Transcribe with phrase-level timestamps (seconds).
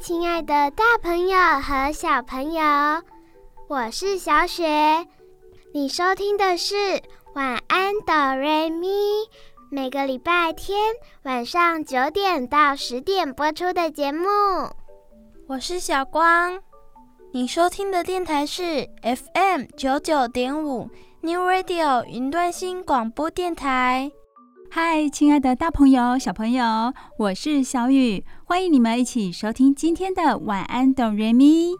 [0.00, 2.62] 亲爱的大朋友和小朋友，
[3.68, 5.06] 我是小雪。
[5.74, 6.74] 你收听的是
[7.34, 8.88] 晚安哆瑞咪，
[9.70, 10.94] 每个礼拜天
[11.24, 14.26] 晚上九点到十点播出的节目。
[15.46, 16.58] 我是小光，
[17.32, 20.88] 你收听的电台是 FM 九九点五
[21.20, 24.10] New Radio 云端新广播电台。
[24.72, 31.72] 嗨，亲爱的大朋友、小朋友，我是小雨，欢迎你们一起收听今天的晚安哆瑞咪。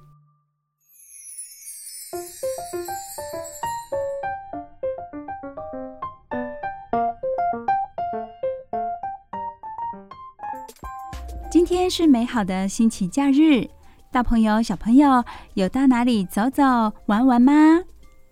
[11.49, 13.71] 今天是美好的星期假日，
[14.11, 16.65] 大朋友、小朋友有到哪里走走
[17.07, 17.53] 玩玩吗？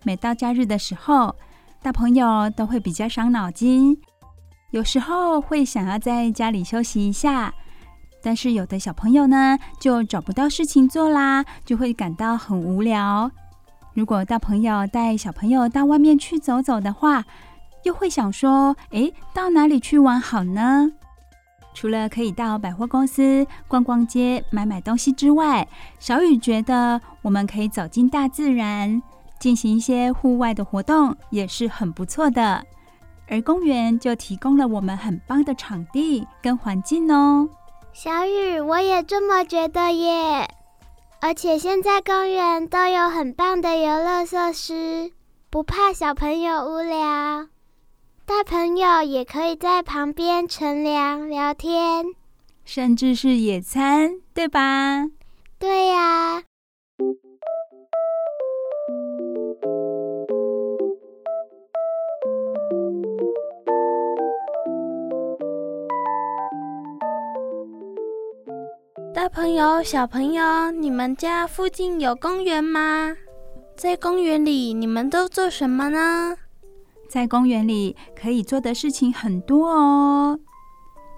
[0.03, 1.33] 每到假日的时候，
[1.81, 3.97] 大朋友都会比较伤脑筋。
[4.71, 7.51] 有时候会想要在家里休息一下，
[8.21, 13.31] 但是有的小朋友呢，就找不到事情做啦，就会感到很无聊。
[13.95, 17.25] 如果大朋友带小朋友到外面去走走的话，
[17.83, 20.91] 又会想说：诶，到哪里去玩好呢？
[21.73, 25.67] 除了可以到百货公司逛逛街、买买东西之外，
[25.97, 29.01] 小雨觉得我们可以走进大自然，
[29.39, 32.63] 进行一些户外的活动，也是很不错的。
[33.29, 37.47] 而公园就提供了我们很棒的场地跟环境哦。
[37.93, 40.47] 小雨，我也这么觉得耶。
[41.21, 45.11] 而且现在公园都有很棒的游乐设施，
[45.49, 47.47] 不怕小朋友无聊。
[48.25, 52.05] 大朋友也可以在旁边乘凉聊天，
[52.63, 55.07] 甚至是野餐，对吧？
[55.59, 56.43] 对呀。
[69.21, 73.13] 大朋友、小朋友，你们家附近有公园吗？
[73.75, 76.37] 在公园里，你们都做什么呢？
[77.09, 80.39] 在公园里可以做的事情很多哦。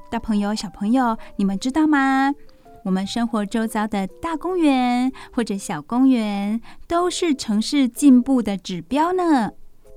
[0.09, 2.33] 大朋友、小朋友，你们知道吗？
[2.85, 9.51] 我们生活周遭的大公园或者小公园，都是城市进步的指标呢。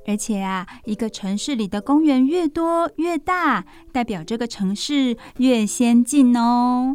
[0.06, 6.94] 而且啊，一个城市里的公园越多越大，代表这个城市越先进哦。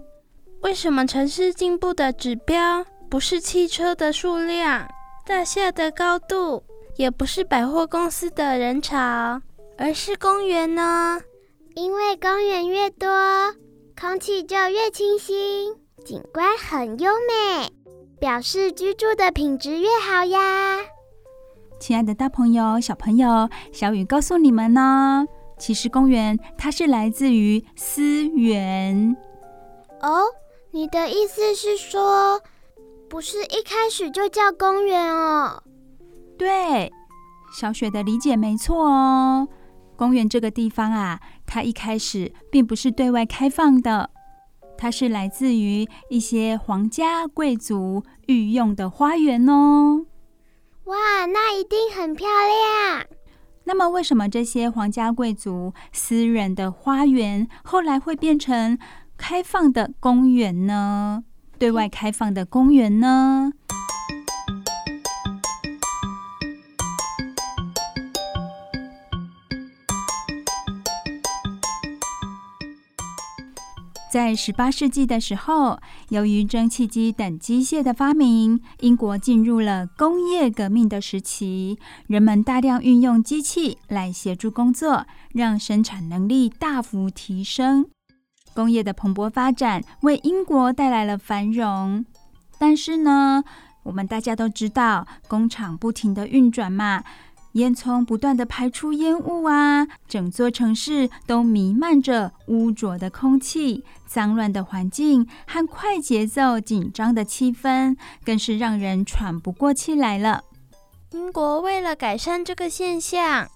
[0.62, 4.88] 为什么城市进步的指标不是汽车的数量、
[5.26, 6.64] 大厦的高度，
[6.98, 9.42] 也不是百货公司的人潮，
[9.78, 11.22] 而是公园呢？
[11.76, 13.08] 因为公园越多，
[14.00, 15.74] 空气就越清新，
[16.06, 17.72] 景观很优美，
[18.20, 20.78] 表示居住的品质越好呀。
[21.80, 25.26] 亲爱的大朋友、小朋友，小雨告诉你们呢，
[25.58, 29.16] 其实公园它是来自于思源
[30.02, 30.26] 哦。
[30.72, 32.42] 你的意思是说，
[33.10, 35.64] 不是一开始就叫公园哦？
[36.38, 36.92] 对，
[37.52, 39.48] 小雪的理解没错哦。
[39.96, 44.12] 公园这个地方啊，它一开始并不是对外开放的，
[44.78, 50.06] 它是来自于一些皇家贵族御用的花园哦。
[50.86, 53.06] 哇，那一定很漂亮。
[53.66, 58.80] 那么，为什么这些皇家贵族私人的花园后来会变成
[59.20, 61.24] 开放的公园呢？
[61.60, 63.52] 对外开放的公园呢？
[74.12, 75.80] 在十八世纪的时候，
[76.10, 81.78] 由于蒸汽机等机械的发明，英国进入了工业革命的时期，
[82.08, 87.92] 人们大量运用机器来协助工作，让生产能力大幅提升。
[88.54, 92.06] 工业的蓬勃发展为英国带来了繁荣，
[92.58, 93.44] 但是呢，
[93.84, 97.04] 我们大家都知道，工厂不停地运转嘛，
[97.54, 110.44] 烟囱不断地排出烟雾啊，整座城市都弥漫着污浊的空气、脏乱的环境和快节奏、紧张的气氛，更是让人喘不过气来了。
[111.12, 113.48] 英国为了改善这个现象，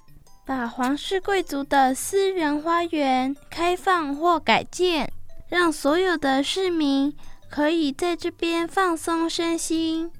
[0.45, 5.12] 把皇室贵族的私人花园开放或改建，
[5.48, 7.16] 让所有的市民
[7.50, 10.12] 可以在这边放松身心。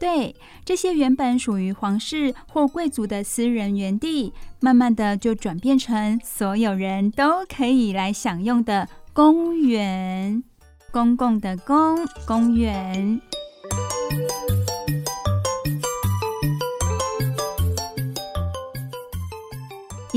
[0.00, 0.34] 对，
[0.64, 10.42] 这些原本属于皇室或贵族的私人园地，慢慢的就转变成所有人都可以来享用的公园，
[10.90, 13.20] 公共的公，公园。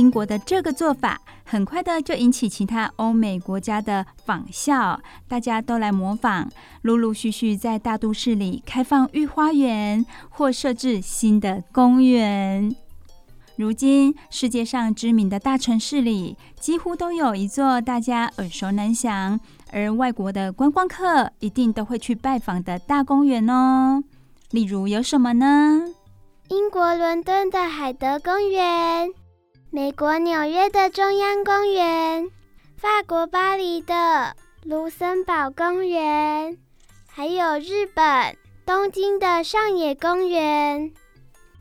[0.01, 6.49] 英国的这个做法，很快的就引起其他欧美国家的仿效，大家都来模仿，
[6.81, 12.75] 陆陆续续在大都市里开放御花园或设置新的公园。
[13.57, 19.39] 如今，世界上知名的大城市里，几乎都有一座大家耳熟能详，
[19.71, 24.03] 而外国的观光客一定都会去拜访的大公园哦。
[24.49, 25.85] 例如有什么呢？
[26.47, 29.20] 英国伦敦的海德公园。
[29.73, 32.29] 美国纽约的中央公园，
[32.75, 34.35] 法国巴黎的
[34.65, 36.57] 卢森堡公园，
[37.07, 38.35] 还有日本
[38.65, 40.91] 东京的上野公园。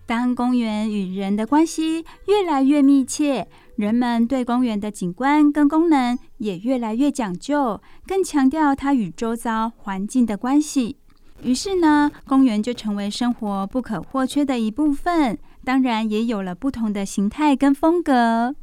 [0.07, 3.47] 当公园与人的关系越来越密切，
[3.77, 10.97] 人们对公园的景观跟功能也越来越讲究，更强调它与周遭环境的关系。
[11.45, 15.39] 于是呢，公园就成为生活不可或缺的一部分。
[15.65, 18.55] 当然也有了不同的形态跟风格。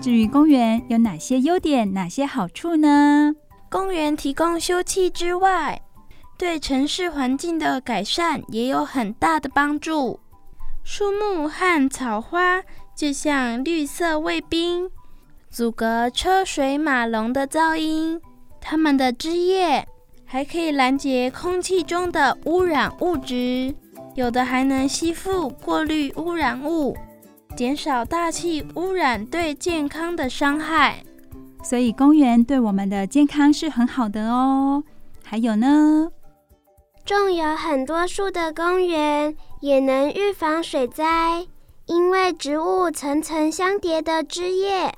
[0.00, 3.34] 至于公园有哪些优点、哪些好处呢？
[3.68, 5.80] 公园提供休憩之外，
[6.38, 10.18] 对城市环境的改善也有很大的帮助。
[10.82, 12.62] 树木和草花
[12.96, 14.90] 就像绿色卫兵，
[15.50, 18.20] 阻隔车水马龙的噪音。
[18.60, 19.86] 它们的枝叶
[20.24, 23.74] 还可以拦截空气中的污染物质，
[24.14, 26.96] 有的还能吸附过滤污染物，
[27.56, 31.02] 减少大气污染对健康的伤害。
[31.62, 34.82] 所以公园对我们的健康是很好的哦。
[35.22, 36.10] 还有呢？
[37.04, 41.46] 种有很多树的公园也能预防水灾，
[41.86, 44.94] 因为植物层层相叠的枝叶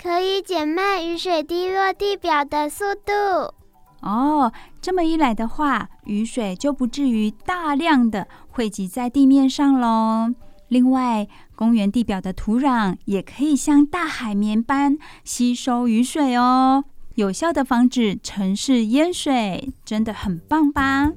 [0.00, 3.12] 可以减慢雨水滴落地表的速度。
[4.02, 10.32] 哦，这么一来的话，雨水就不至于大量的汇集在地面上喽。
[10.68, 11.26] 另外，
[11.56, 16.84] 公园地表的土壤也可以像大海绵般吸收雨水哦。
[17.14, 21.12] 有效的防止城市淹水，真的很棒吧？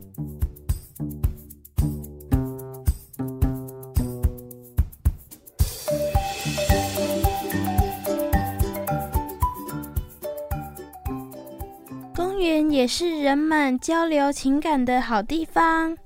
[12.78, 15.98] 也是人们交流情感的好地方，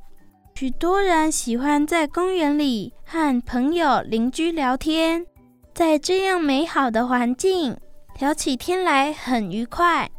[0.56, 5.26] 许多人喜欢在公园里和朋友、邻居聊天，
[5.74, 7.76] 在这样美好的环境。
[8.22, 10.10] 聊起天来很愉快。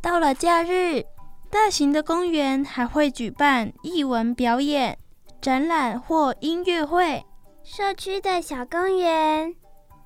[0.00, 1.02] 到了假日，
[1.50, 4.96] 大型的公园还会举办艺文表演、
[5.40, 7.24] 展览或音乐会。
[7.64, 9.52] 社区的小公园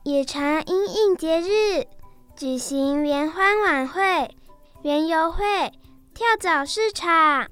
[0.05, 1.85] 也常因应节日
[2.35, 4.35] 举行联欢晚会、
[4.85, 5.71] 园游会、
[6.23, 7.49] 跳蚤市场。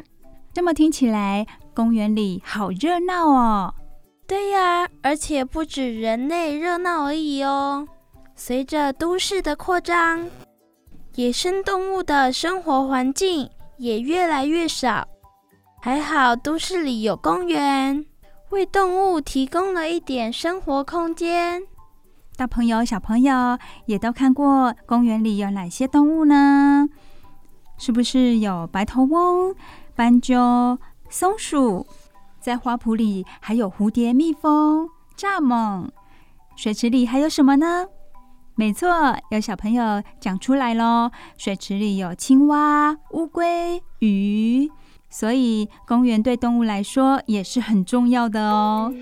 [0.52, 3.74] 这么听起来，公园里好热闹哦。
[4.28, 7.84] 对呀，而且不止人类热闹而已哦。
[8.36, 10.30] 随着都市的扩张，
[11.16, 15.04] 野生动物的生活环境也越来越少。
[15.82, 18.06] 还好都市里有公园，
[18.50, 21.60] 为动物提供了一点生活空间。
[22.36, 26.88] 大朋友、小朋友也都看过公园里有哪些动物呢？
[27.80, 29.54] 是不是有白头翁、
[29.96, 31.86] 斑鸠、松鼠？
[32.38, 35.88] 在花圃里还有蝴蝶、蜜蜂、蚱蜢。
[36.56, 37.86] 水池里还有什么呢？
[38.54, 41.10] 没错，有小朋友讲出来喽。
[41.38, 44.70] 水池里有青蛙、乌龟、鱼，
[45.08, 48.92] 所以公园对动物来说也是很重要的哦。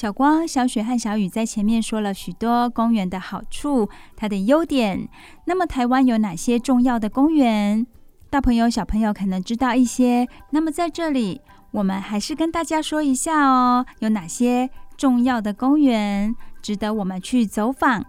[0.00, 5.06] 小光、小雪和小雨在前面说了许多公园的好处，它的优点。
[5.44, 7.86] 那么，台湾有哪些重要的公园？
[8.30, 11.42] 大朋友、小朋友可能知道一些，那么在这里，
[11.72, 18.02] 我们还是跟大家说一下哦，有哪些重要的公园值得我们去走访？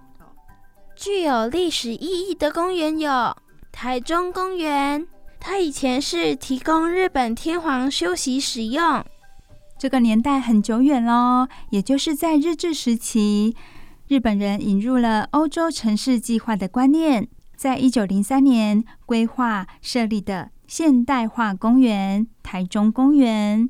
[0.95, 3.35] 具有历史意义的公园有
[3.69, 5.05] 台中公园，
[5.41, 9.03] 它以前是提供日本天皇休息使用。
[9.81, 13.55] 这个年代很久远喽，也就是在日治时期，
[14.07, 23.67] 日本人引入了欧洲城市计划的观念，在一九零三年规划设立的现代化公园——台中公园，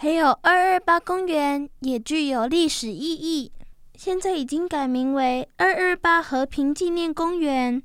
[0.00, 3.52] 还有二二八公园也具有历史意义，
[3.94, 7.80] 现在已经改名为二二八和平纪念公园。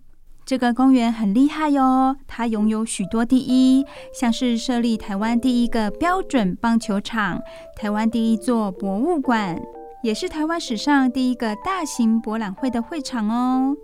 [0.51, 7.41] 这个公园很厉害哟，它拥有许多第一，像是设立台湾第一个标准棒球场、
[7.77, 9.57] 台湾第一座博物馆，
[10.03, 13.77] 也是台湾史上第一个大型博览会的会场哦。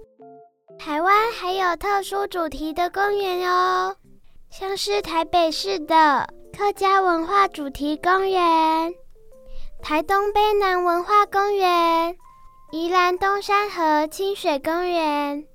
[0.77, 3.95] 台湾还有特殊主题的公园哦，
[4.49, 8.93] 像是台北市的客家文化主题公园、
[9.81, 12.13] 台东卑南文化公园、
[12.73, 15.45] 宜兰东山河清水公园。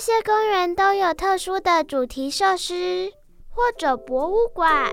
[0.00, 3.12] 这些公园都有特殊的主题设施
[3.50, 4.90] 或者博物馆。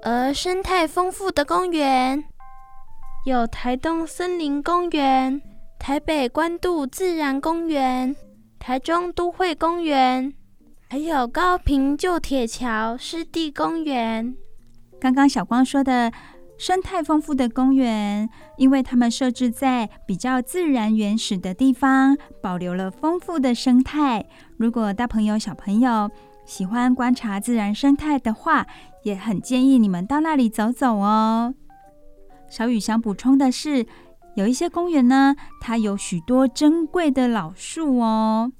[0.00, 2.22] 而生态丰富的公园
[3.26, 5.42] 有台东森林公园、
[5.76, 8.14] 台北关渡自然公园、
[8.60, 10.37] 台中都会公园。
[10.90, 14.34] 还有高屏旧铁桥湿地公园。
[14.98, 16.10] 刚刚小光说的
[16.56, 18.26] 生态丰富的公园，
[18.56, 24.24] 因为它们设置在比较自然原始的地方，保留了丰富的生态。
[24.56, 26.10] 如果大朋友、小朋友
[26.46, 28.66] 喜欢观察自然生态的话，
[29.02, 31.54] 也很建议你们到那里走走哦。
[32.48, 33.86] 小雨想补充的是，
[34.36, 38.52] 有一些公园呢，它有许多珍贵的老树哦。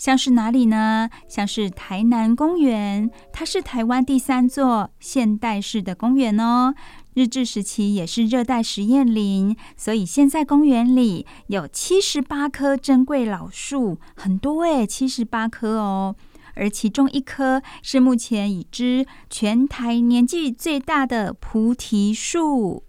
[0.00, 1.10] 像是哪里呢？
[1.28, 6.74] 像是台南公园，它是台湾第三座现代式的公园哦。
[7.12, 16.16] 日治时期也是热带实验林，所以现在公园里有七十八棵珍贵老树，很多诶，七十八棵哦。
[16.54, 22.84] 而其中一棵是目前已知全台年纪最大的菩提树。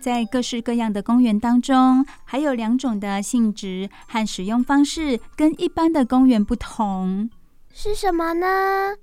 [0.00, 7.28] 在各式各样的公园当中，还有两种的性质和使用方式跟一般的公园不同，
[7.72, 8.94] 是什么呢？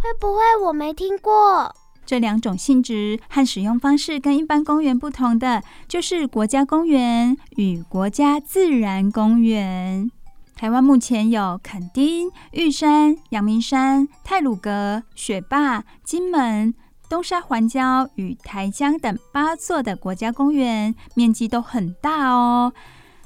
[0.00, 1.74] 会不会我没听过？
[2.06, 10.10] 这两种性质和使用方式跟一般公园不同的，就是国家公园与国家自然公园。
[10.56, 16.74] 台湾目前有垦丁、玉山、阳明山、太鲁阁、雪霸、金门。
[17.08, 22.72] 东沙环礁与台江等八座的国家公园，面积都很大哦。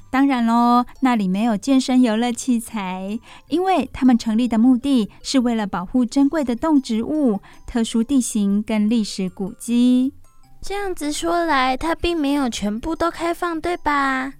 [0.09, 10.13] 当然喽，那里没有健身游乐器材，因为他们成立的目的是为了保护珍贵的动植物、特殊地形跟历史古迹。
[10.61, 14.33] 这样子说来，它并没有全部都开放，对吧？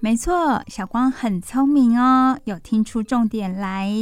[0.00, 3.92] 没错，小光很聪明哦，有听出重点来。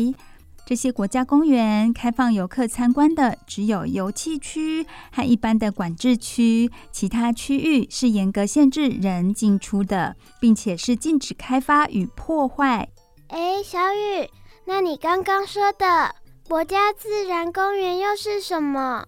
[0.68, 12.86] 这些国家公园开放游客参观的只有游憩区和一般的管制区，其他区域是严格限制人进出的，并且是禁止开发与破坏。
[13.28, 14.28] 哎，小雨，
[14.66, 16.14] 那你刚刚说的
[16.46, 19.06] 国家自然公园又是什么？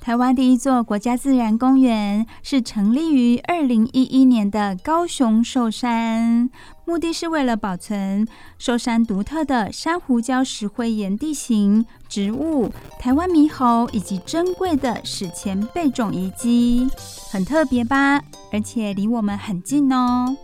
[0.00, 6.48] 台湾第一座国家自然公园是成立于二零一一年的高雄寿山，
[6.88, 8.26] 目的是为了保存
[8.56, 16.88] 寿山独特的珊瑚礁石灰岩地形、植物、台湾猕猴以及珍贵的史前贝种遗迹，
[17.30, 18.22] 很特别吧？
[18.50, 20.34] 而且离我们很近哦。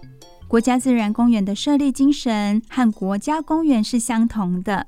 [0.47, 4.87] 国家自然公园的设立精神和国家公园是相同的。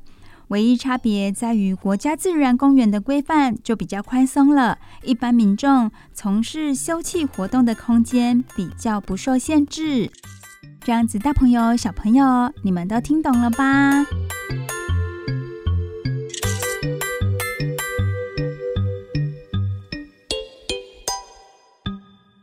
[0.48, 10.10] 唯一差别在于，国家自然公园的规范就比较宽松了，一般民众从事休憩活动的空间比较不受限制。
[10.87, 12.25] 这样子，大朋友、小朋友，
[12.62, 14.07] 你们都听懂了吧？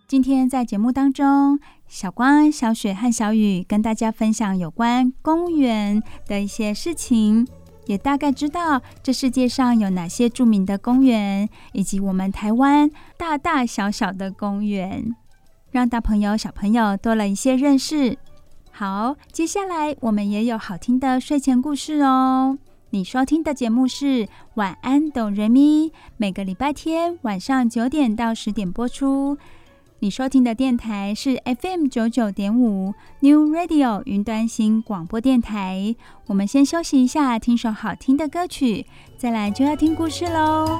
[0.05, 1.57] 今天在节目当中，
[1.87, 7.47] 小光、小雪和小雨跟大家分享有关公园的一些事情。
[7.85, 15.15] 也大概知道这世界上有哪些著名的公园，以及我们台湾大大小小的公园，
[15.71, 18.17] 让大朋友小朋友多了一些认识。
[18.75, 22.57] 好，接下来我们也有好听的睡前故事哦。
[22.89, 24.25] 你收听的节目是
[24.55, 29.37] 《晚安，哆瑞咪》，每个礼拜天晚上九点到十点播出。
[29.99, 35.95] 你收听的电台是 FM 九九点五 New Radio 云端新广播电台。
[36.25, 38.87] 我们先休息一下，听首好听的歌曲，
[39.17, 40.79] 再来就要听故事喽。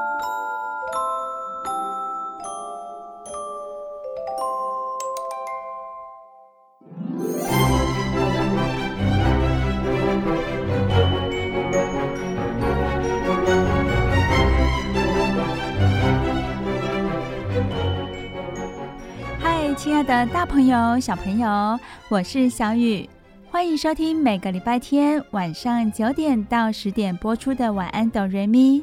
[20.03, 21.79] 的大朋友、小朋友，
[22.09, 23.07] 我是小雨。
[23.51, 28.79] 欢迎收听每个礼拜天晚上九点到十点播出的《晚安，哆瑞咪》。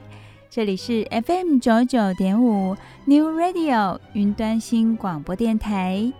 [0.48, 6.12] 这里是 FM 九九点五 New Radio 云端新广播电台。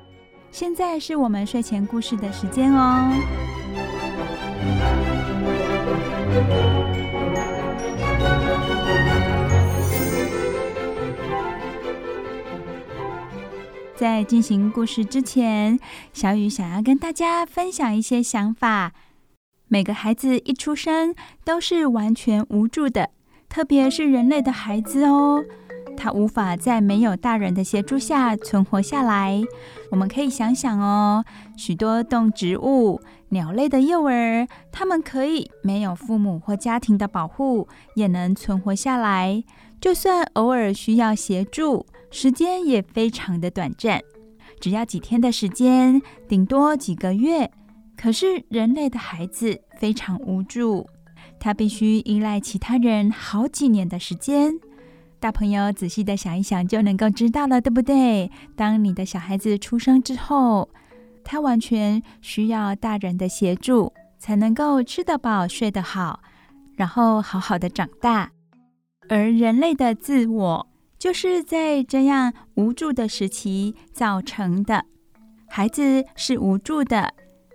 [0.51, 3.13] 现在是我们睡前故事的时间哦。
[13.99, 15.77] 在进行故事之前，
[16.13, 18.93] 小雨想要跟大家分享一些想法。
[19.67, 23.11] 每个孩子一出生都是完全无助的，
[23.49, 25.43] 特别是人类的孩子哦，
[25.97, 29.43] 他无法在没有大人的协助下存活下来。
[29.91, 31.25] 我们可以想想哦，
[31.57, 33.01] 许多动植物、
[33.31, 39.43] 鸟类的幼儿，他们可以没有父母或家庭的保护，也能存活下来。
[39.81, 44.03] 就算偶尔需要协助，时间也非常的短暂，
[44.61, 47.51] 只要几天的时间，顶多几个月。
[47.97, 50.87] 可是人类的孩子非常无助，
[51.41, 54.55] 他必须依赖其他人好几年的时间。
[55.21, 58.31] 大朋友仔细的想一想，就能够知道了，对不对？
[58.55, 60.71] 当你的小孩子出生之后，
[61.25, 66.21] 他完全需要大人的协助，才能够吃得饱、睡得好，
[66.77, 68.31] 然后好好的长大。
[69.09, 70.69] 而人类的自我
[70.99, 74.85] 就是在这样无助的时期造成的。
[75.49, 77.15] 孩子是无助的，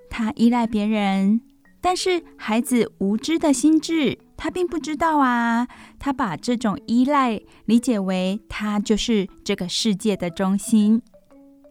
[0.10, 1.41] 他依赖别人，
[1.82, 5.67] 但是孩子无知的心智，他并不知道啊。
[5.99, 11.01] 他把这种依赖理解为他就是这个世界的中心。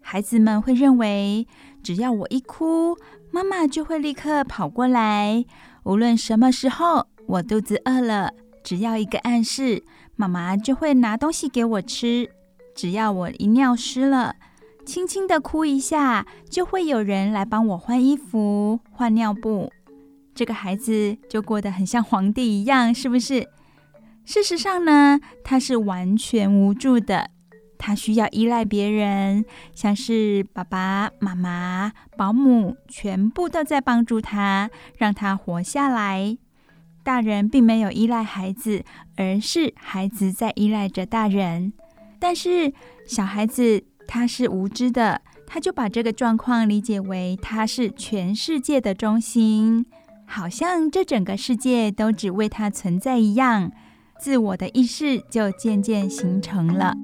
[0.00, 1.46] 孩子们会认为，
[1.82, 2.96] 只要我一哭，
[3.30, 5.44] 妈妈就会立刻跑过来。
[5.84, 8.32] 无论什么时候，我肚子饿了。
[8.62, 9.82] 只要一个暗示，
[10.16, 12.30] 妈妈就会拿东西给我吃。
[12.74, 14.36] 只要我一尿湿了，
[14.86, 19.70] 轻轻的哭一下，就会有人来帮我换衣服、换尿布。
[20.34, 23.46] 这个孩子就过得很像皇帝一样，是不是？
[24.24, 27.28] 事实上呢，他是完全无助的，
[27.76, 29.44] 他需要依赖别人，
[29.74, 36.38] 像是爸爸妈妈、保姆，全部都在帮助他，让他活下来。
[37.02, 38.84] 大人并没有依赖孩子，
[39.16, 41.72] 而是孩子在依赖着大人。
[42.18, 42.72] 但是
[43.06, 49.84] 小孩子他是无知的，他就把这个状况理解为他是全世界的中心，
[50.24, 53.72] 好像这整个世界都只为他存在一样，
[54.20, 56.94] 自我的意识就渐渐形成了。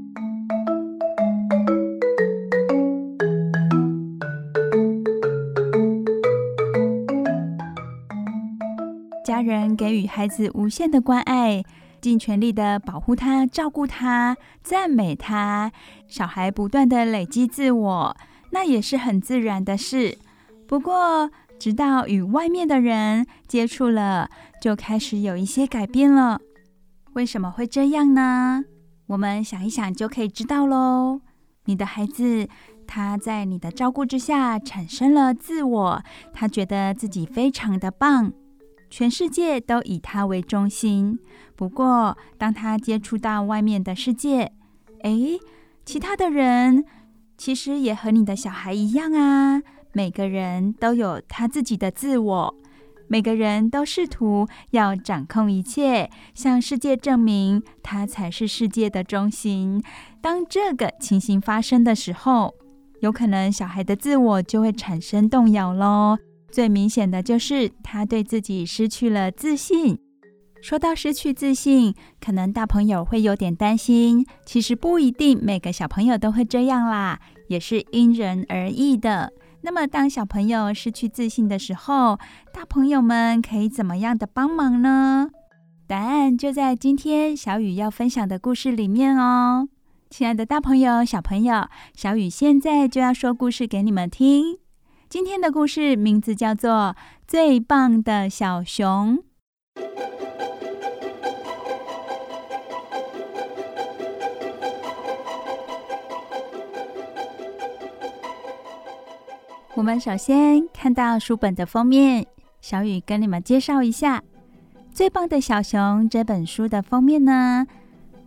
[9.28, 11.62] 家人给予孩子无限的关爱，
[12.00, 15.70] 尽全力的保护他、照顾他、赞美他。
[16.06, 18.16] 小孩不断的累积自我，
[18.52, 20.16] 那也是很自然的事。
[20.66, 24.30] 不过，直到与外面的人接触了，
[24.62, 26.40] 就开始有一些改变了。
[27.12, 28.64] 为什么会这样呢？
[29.08, 31.20] 我们想一想就可以知道喽。
[31.66, 32.48] 你的孩子，
[32.86, 38.32] 他在你的照顾之下产生了自我，他觉得自己非常的棒。
[38.90, 41.18] 全世界都以他为中心。
[41.54, 44.52] 不过，当他接触到外面的世界，
[45.02, 45.38] 诶，
[45.84, 46.84] 其他的人
[47.36, 49.62] 其实也和你的小孩一样啊。
[49.92, 52.54] 每个人都有他自己的自我，
[53.08, 59.82] 每个人都试图要掌控一切，向世界证明他才是世界的中心。
[60.20, 62.54] 当这个情形发生的时候，
[63.00, 66.18] 有可能小孩的自我就会产生动摇喽。
[66.50, 69.98] 最明显的就是他对自己失去了自信。
[70.60, 74.26] 说到失去自信，可能大朋友会有点担心。
[74.44, 79.32] 其实不一定每个小朋友都会这样啦，也是因人而异的。
[79.60, 82.18] 那么，当小朋友失去自信的时候，
[82.52, 85.30] 大朋友们可以怎么样的帮忙呢？
[85.86, 89.68] 答案就在今天小雨要分享的故事里面哦。
[90.10, 94.58] 亲爱的大朋友、小朋友，小雨现在就要说故事给你们听。
[95.10, 96.70] 今天的故事名字叫做
[97.26, 99.16] 《最棒的小熊》。
[109.74, 112.26] 我们首先看到书本的封面，
[112.60, 114.18] 小雨跟你们介绍一下
[114.92, 117.66] 《最棒的小熊》这本书的封面呢，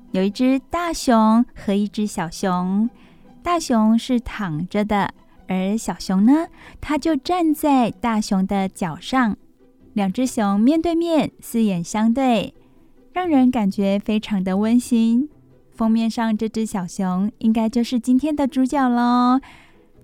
[0.10, 2.90] 有一只大熊和一只小熊，
[3.44, 5.14] 大熊是躺着的。
[5.52, 6.48] 而小熊呢，
[6.80, 9.36] 它就站在大熊的脚上，
[9.92, 12.54] 两只熊面对面，四眼相对，
[13.12, 15.28] 让人感觉非常的温馨。
[15.74, 19.42] 封面上这只小熊应该就是今天的主角喽，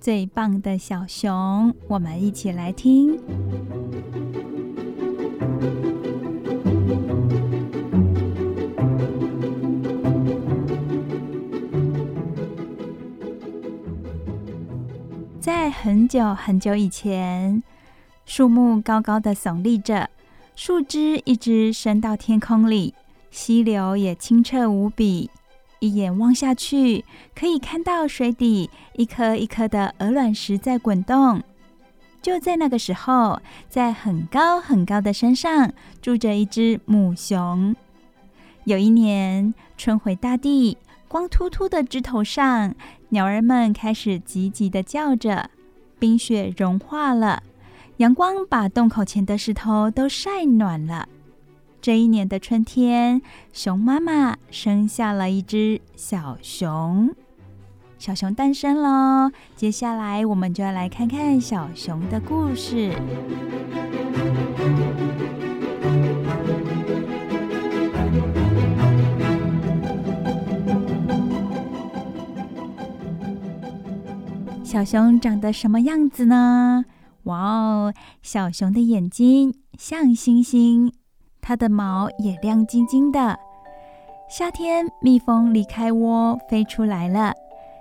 [0.01, 3.17] 最棒的小熊，我们一起来听。
[15.47, 17.63] 在很久很久以前，
[18.25, 20.09] 树木高高的耸立着，
[20.57, 22.93] 树枝一直伸到天空里，
[23.31, 25.31] 溪流也清澈无比。
[25.79, 31.41] 一眼望下去，可以看到水底一颗一颗的鹅卵石在滚动。
[32.21, 37.73] 就在那个时候，在很高很高的山上住着一只母熊。
[38.65, 40.77] 有一年，春回大地。
[41.09, 42.75] 光秃秃的枝头上，
[43.09, 45.49] 鸟儿们开始急急地叫着。
[45.99, 47.41] 冰雪融化了，
[47.97, 51.09] 阳光把洞口前的石头都晒暖了。
[51.81, 57.15] 这一年的春天，熊妈妈生下了一只小熊，
[57.97, 59.31] 小熊诞生喽。
[59.55, 62.93] 接下来，我们就要来看看小熊的故事。
[74.67, 76.83] 小熊长得什么样子呢？
[77.23, 80.91] 哇哦，小熊的眼睛像星星，
[81.39, 83.39] 它的毛也亮晶晶的。
[84.29, 87.33] 夏天，蜜蜂离开窝飞出来了，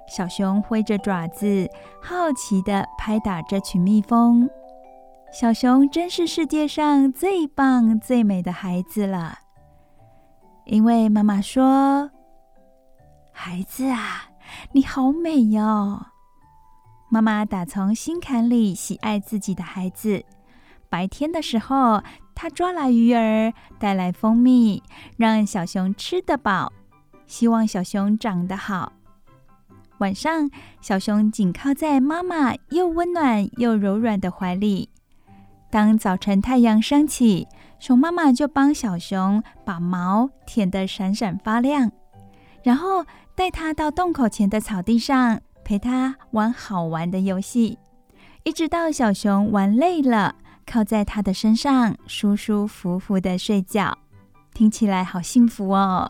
[0.09, 1.69] 小熊挥着爪子，
[2.01, 4.49] 好奇地拍打这群蜜蜂。
[5.33, 9.39] 小熊真是世界上最棒、最美的孩子了，
[10.67, 12.13] 因为妈妈说
[13.35, 14.31] ：“孩子啊，
[14.71, 16.07] 你好美哟。”
[17.17, 20.23] 妈妈打从心坎里喜爱自己的孩子。
[20.91, 22.03] 白天的时候，
[22.35, 24.83] 她抓来鱼儿，带来蜂蜜，
[25.17, 26.71] 让小熊吃得饱，
[27.27, 28.93] 希望小熊长得好。
[29.97, 30.51] 晚上，
[30.83, 34.91] 小熊紧靠在妈妈又温暖又柔软的怀里。
[35.71, 37.49] 当早晨太阳升起，
[37.81, 41.91] 熊妈妈就帮小熊把毛舔得闪闪发亮，
[42.63, 45.41] 然后带它到洞口前的草地上。
[45.67, 47.77] 陪他玩好玩的游戏，
[48.45, 53.99] 一直到小熊玩累了，靠在他的身上，舒舒服服的睡觉，
[54.55, 56.09] 听起来好幸福哦。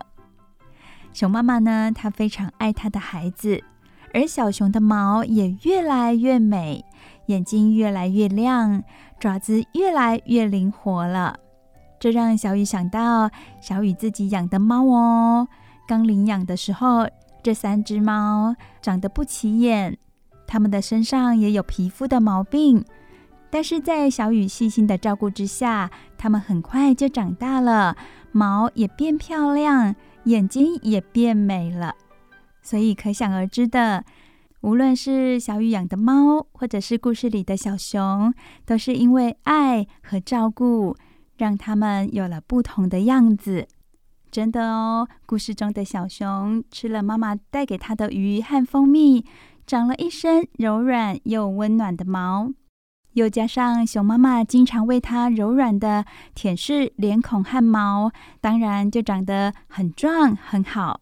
[1.15, 3.65] 熊妈妈呢，她非常爱她的孩子，
[4.13, 6.85] 而小熊的毛也越来越美，
[7.29, 8.85] 眼睛越来越亮，
[9.19, 11.35] 爪子越来越灵活了。
[11.99, 13.31] 这让小雨想到
[13.63, 15.49] 小雨自己养的猫哦，
[15.89, 17.09] 刚领养的时候。
[17.47, 19.97] 这三只猫长得不起眼，
[20.49, 22.85] 它们的身上也有皮肤的毛病，
[23.51, 27.97] 但是在小雨细心的照顾之下，它们很快就长大了，
[28.33, 31.95] 毛也变漂亮，眼睛也变美了。
[32.63, 34.05] 所以可想而知的，
[34.63, 40.97] 无论是小雨养的猫，或者是故事里的小熊，都是因为爱和照顾，
[41.37, 43.69] 让它们有了不同的样子。
[44.31, 49.25] 真的哦，故事中的小熊吃了妈妈带给它的鱼和蜂蜜，
[49.67, 52.51] 长了一身柔软又温暖的毛，
[53.15, 58.11] 又加上熊妈妈经常为它柔软的舔舐脸孔和毛，
[58.43, 61.01] 当然就长得很壮很好。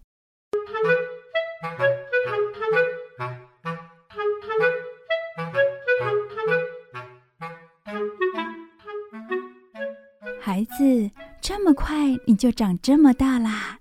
[10.41, 11.11] 孩子。
[11.47, 11.95] 这么快
[12.27, 13.77] 你就长这么大啦！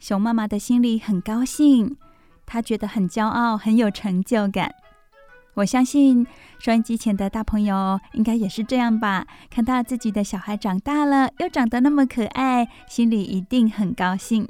[0.00, 1.98] 熊妈妈的心里很高兴，
[2.46, 4.74] 她觉得很骄傲，很有成就感。
[5.56, 6.26] 我相信
[6.58, 9.26] 收音机前的大朋友应该也是这样吧？
[9.50, 14.48] 看到自己的小孩长大了，又长得那么可爱，心里一定很高兴。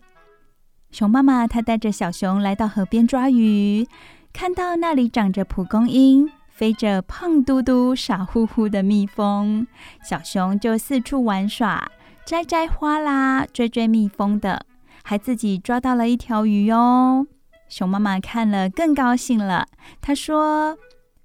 [0.92, 3.88] 熊妈妈她带着小熊来到河边抓鱼，
[4.33, 9.66] 看到那里长着蒲公英，飞着胖嘟嘟、傻乎乎的蜜蜂，
[10.09, 11.90] 小熊就四处玩耍，
[12.24, 14.64] 摘摘花啦，追追蜜蜂的，
[15.02, 17.26] 还自己抓到了一条鱼哦。
[17.68, 19.66] 熊妈妈看了更高兴了，
[20.00, 20.78] 她说：“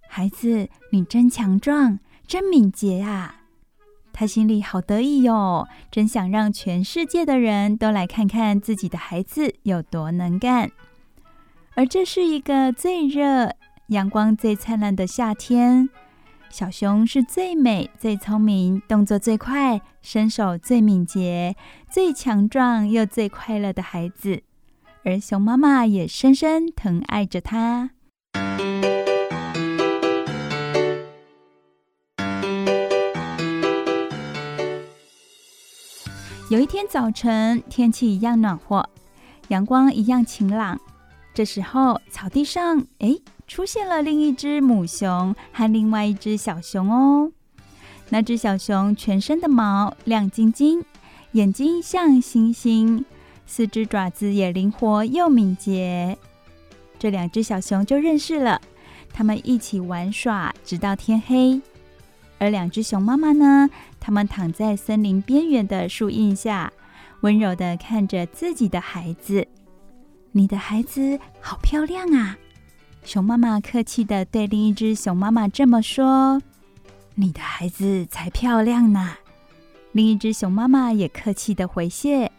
[0.09, 3.35] 孩子，你真强壮，真敏捷啊！”
[4.11, 10.71] 她心里好得意哟，真想让全世界的人都来看看自己的孩子有多能干。
[11.75, 13.53] 而这是一个最热、
[13.89, 15.89] 阳光最灿烂的夏天，
[16.49, 21.55] 小熊是最美、最聪明、动作最快、身手最敏捷、
[21.91, 24.41] 最强壮又最快乐的孩子。
[25.03, 27.91] 而熊妈妈也深深疼爱着它。
[36.49, 38.89] 有一天早晨，天气一样暖和，
[39.49, 40.79] 阳光一样晴朗。
[41.37, 47.31] 这时候，草地上哎，出现了另一只母熊和另外一只小熊哦。
[48.09, 50.83] 那只小熊全身的毛亮晶晶，
[51.33, 53.05] 眼睛像星星。
[53.45, 56.17] 四只爪子也灵活又敏捷，
[56.97, 58.59] 这两只小熊就认识了。
[59.13, 61.61] 他们一起玩耍，直到天黑。
[62.39, 63.69] 而两只熊妈妈呢？
[63.99, 66.73] 他们躺在森林边缘的树荫下，
[67.21, 69.47] 温柔地看着自己的孩子。
[70.31, 72.37] 你的孩子好漂亮啊！
[73.03, 76.41] 熊妈妈客气地对另一只熊妈妈这么说
[77.15, 79.15] ：“你的孩子才漂亮呢。”
[79.93, 82.31] 另一只熊妈妈也客气地回谢。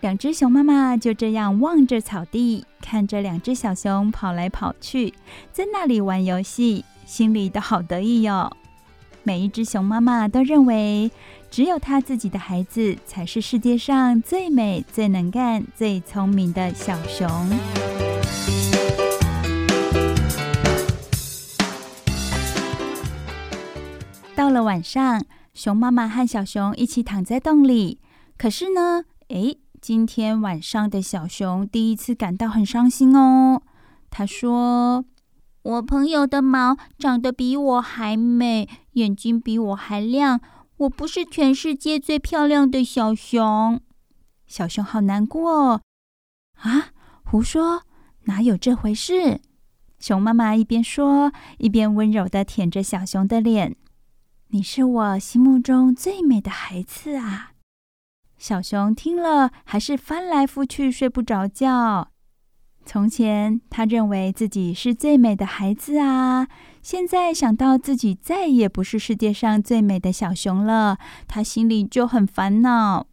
[0.00, 5.12] 两只熊妈妈就这样望着草地，看着两只小熊跑来跑去，
[5.52, 8.54] 在那里玩游戏，心里都好得意哟。
[9.22, 11.10] 每一只熊妈妈都认为，
[11.56, 17.26] 只有他自己的孩子才是世界上最美、最能干、最聪明的小熊。
[24.34, 28.00] 到了晚上，熊妈妈和小熊一起躺在洞里，
[28.36, 29.56] 可是呢，诶。
[29.80, 33.62] 今天晚上的小熊第一次感到很伤心哦。
[34.10, 35.06] 他说
[35.64, 40.40] ：“我朋友的毛长得比我还美，眼睛比我还亮，
[40.78, 43.80] 我不是全世界最漂亮的小熊。”
[44.46, 45.80] 小熊好难过。
[46.58, 46.88] 啊，
[47.24, 47.82] 胡说，
[48.24, 49.40] 哪有这回事？
[49.98, 53.76] 熊妈妈一边说，一边温柔地舔着小熊的脸
[54.48, 57.52] ：“你是我心目中最美的孩子啊。”
[58.38, 62.10] 小熊听了，还是翻来覆去睡不着觉。
[62.84, 66.46] 从前，他认为自己是最美的孩子啊，
[66.88, 73.08] 现在想到自己再也不是世界上最美的小熊了，他心里就很烦恼。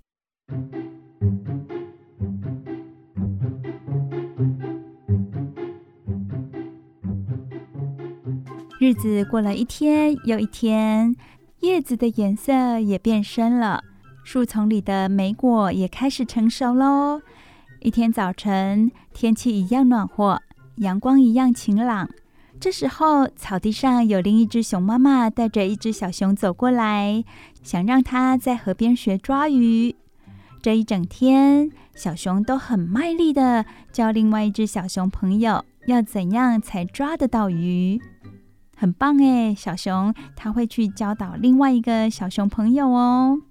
[8.79, 11.15] 日子过了一天又一天，
[11.61, 13.83] 叶子的颜色也变深了。
[14.23, 17.23] 树丛里的莓果也开始成熟喽。
[17.79, 20.39] 一天早晨，天气一样暖和，
[20.75, 22.07] 阳光一样晴朗。
[22.63, 27.21] 这时候，草地上有另一只熊妈妈带着一只小熊走过来，
[27.61, 29.93] 想让它在河边学抓鱼。
[30.61, 37.99] 这一整天，小熊都很卖力的教另外一只小熊朋友要怎样才抓得到鱼。
[38.77, 43.41] 很棒诶，小熊它会去教导另外一个小熊朋友哦。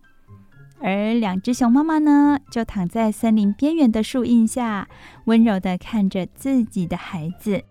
[0.81, 4.89] 而两只熊妈妈呢，就躺在森林边缘的树荫下，
[5.27, 7.63] 温柔的看着自己的孩子。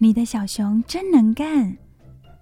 [0.00, 1.76] 你的小熊真能干，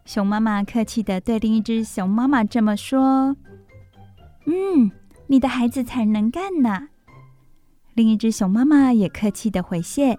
[0.05, 3.35] 熊妈妈客气地对另一只熊妈妈这么说。
[4.45, 4.91] 嗯，
[5.27, 6.89] 你的孩子才能干呢。
[7.95, 10.19] 另一只熊妈妈也客气地回谢。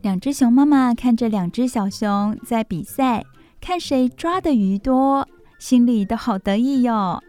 [0.00, 3.22] 两只熊妈妈看着两只小熊在比赛，
[3.60, 7.22] 看谁抓的鱼多，心里都好得意哟。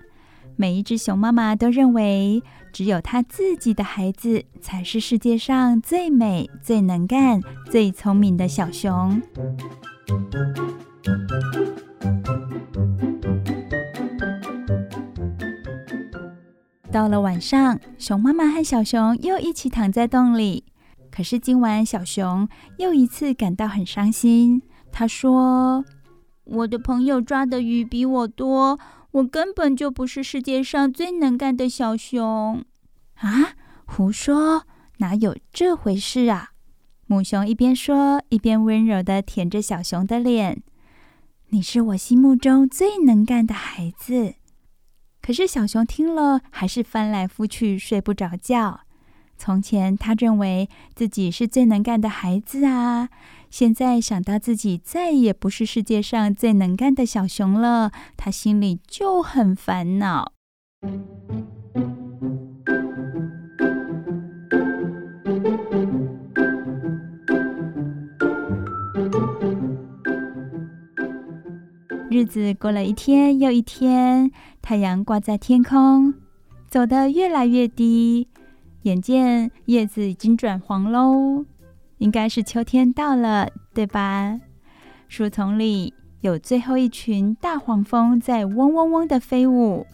[0.55, 9.21] 每一只熊妈妈都认为，只有她自己的孩子才是世界上最美、最能干、最聪明的小熊。
[16.91, 20.65] 到了晚上，熊妈妈和小熊又一起躺在洞里。
[21.09, 24.61] 可是今晚，小熊又一次感到很伤心。
[24.91, 25.85] 他说
[26.43, 28.77] ：“我的朋友抓的鱼比我多。”
[29.11, 32.63] 我根本就不是世界上最能干的小熊
[33.15, 33.53] 啊！
[33.85, 34.65] 胡说，
[34.99, 36.51] 哪有这回事啊？
[37.07, 40.63] 母熊一边说，一边温柔地舔着小熊的脸。
[41.49, 44.35] 你是我心目中最能干的孩子。
[45.21, 48.81] 可是小熊听了，还是翻来覆去睡不着觉。
[49.37, 53.09] 从前，他认为自己是最能干的孩子啊，
[53.51, 60.31] 现在想到自己再也不是世界上最能干的小熊了，他心里就很烦恼。
[72.09, 76.13] 日子过了一天又一天，太阳挂在天空，
[76.69, 78.29] 走得越来越低，
[78.83, 81.45] 眼见叶子已经转黄喽。
[82.01, 84.39] 应该是秋天到了，对吧？
[85.07, 89.85] 树丛里有最后一群大黄蜂在嗡嗡嗡的飞舞。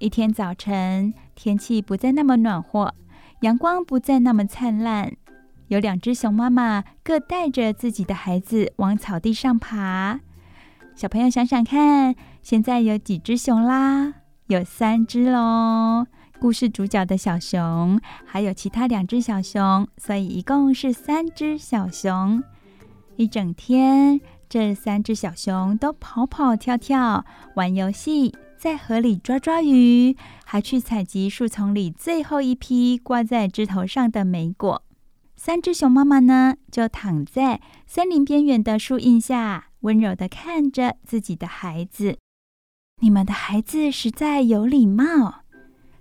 [0.00, 2.92] 一天早晨，天气不再那么暖和，
[3.42, 5.12] 阳光不再那么灿烂。
[5.68, 10.18] 有两只熊妈妈各带着自己的孩子往草地上爬。
[10.96, 14.14] 小朋友想想看，现在有几只熊啦？
[14.48, 16.08] 有三只喽。
[16.40, 22.42] 故事主角的小熊，还有其他两只小熊，所以一共是三只小熊。
[23.16, 27.24] 一整天，这三只小熊都跑跑跳跳，
[27.56, 34.84] 玩游戏，在河里抓抓鱼，还去采集树丛里最后一批挂在枝头上的莓果。
[35.34, 42.18] 三只熊妈妈呢，就躺在森林边缘的树荫下，温柔地看着自己的孩子。
[43.00, 45.42] 你们的孩子实在有礼貌。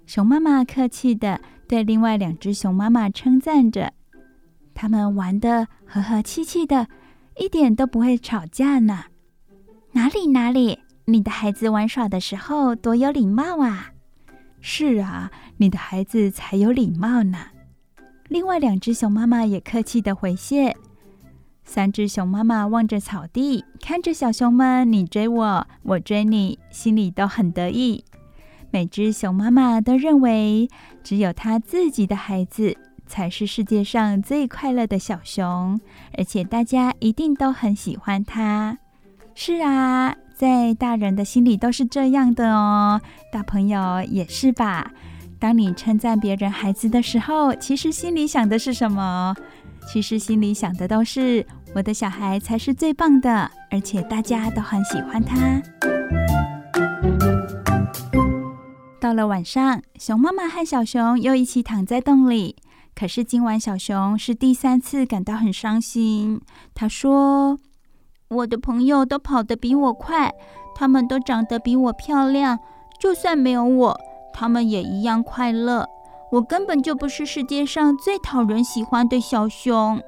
[0.07, 3.91] 熊妈妈客气地对另外两只熊妈妈称赞着
[4.73, 6.87] ：“他们玩得和和气气的，
[7.35, 9.03] 一点都不会吵架呢。
[9.91, 13.91] ”“哪里哪里，你的孩子玩耍的时候多有礼貌啊
[14.61, 17.37] ！”“是啊，你的孩子才有礼貌呢。”
[18.29, 20.73] 另外两只熊妈妈也客气地回谢。
[21.65, 28.05] 三只熊妈妈望着草地，看着小熊们你追我，我追你，心里都很得意。
[28.69, 30.67] 每只熊妈妈都认为，
[31.03, 32.75] 只有它自己的孩子
[33.05, 35.79] 才是世界上最快乐的小熊，
[36.17, 38.77] 而且大家一定都很喜欢它。
[39.33, 42.99] 是啊，在大人的心里都是这样的哦，
[43.31, 44.91] 大朋友也是吧？
[45.39, 49.35] 当你称赞别人孩子的时候，其实心里想的是什么？
[49.87, 55.37] 其实心里想的都是我的小孩才是最棒的，而且大家都很喜欢他。
[59.07, 62.57] 到了晚上，熊妈妈和小熊又一起躺在洞里。
[62.93, 66.41] 可是今晚小熊是第三次感到很伤心。
[66.75, 67.57] 他说
[68.27, 70.33] ：“我的朋友都跑得比我快，
[70.75, 72.59] 他们都长得比我漂亮。
[72.99, 73.97] 就算没有我，
[74.33, 75.87] 他们也一样快乐。
[76.33, 80.03] 我根本就不是世界上最讨人喜欢的小熊。”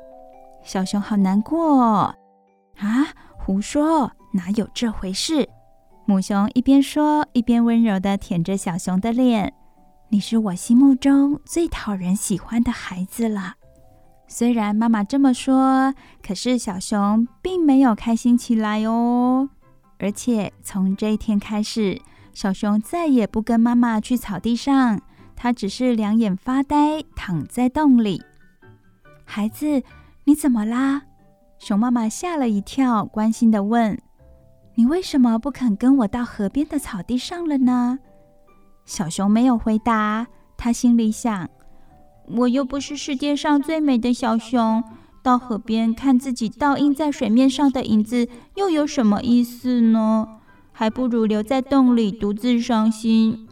[0.62, 1.74] 小熊好难过。
[1.80, 2.18] 啊，
[3.38, 5.48] 胡说，哪有这回事？
[6.10, 9.54] 母熊一边说，一边温柔地舔着小熊的脸。
[10.08, 13.54] 你是我心目中最讨人喜欢的孩子了。
[14.28, 15.93] 虽然妈妈这么说，
[16.24, 19.52] 可是小熊并没有开心起来哦。
[20.00, 22.02] 而且从这一天开始，
[22.34, 25.00] 小熊再也不跟妈妈去草地上，
[25.36, 28.19] 它只是两眼发呆，躺在洞里。
[29.26, 29.84] 孩子，
[30.24, 31.04] 你怎么啦？
[31.60, 33.95] 熊妈妈吓了一跳，关心地问。
[34.80, 38.00] 你为什么不肯跟我到河边的草地上了呢？
[38.86, 41.50] 小熊没有回答，他心里想：
[42.28, 44.82] 我又不是世界上最美的小熊，
[45.22, 50.26] 到河边看自己倒映在水面上的影子，又有什么意思呢？
[50.72, 53.50] 还不如留在洞里独自伤心。